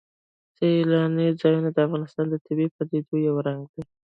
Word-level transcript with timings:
سیلانی 0.55 1.27
ځایونه 1.41 1.69
د 1.73 1.77
افغانستان 1.87 2.25
د 2.29 2.35
طبیعي 2.45 2.69
پدیدو 2.75 3.15
یو 3.27 3.35
رنګ 3.47 3.61
دی. 3.73 3.81